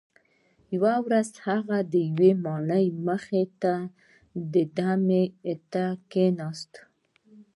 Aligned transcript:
یوه 0.75 0.93
ورځ 1.05 1.27
هغه 1.47 1.77
د 1.91 1.93
یوې 2.09 2.31
ماڼۍ 2.43 2.85
مخې 3.07 3.43
ته 3.61 3.73
دمې 4.77 5.23
ته 5.73 5.83
کښیناست. 6.11 6.73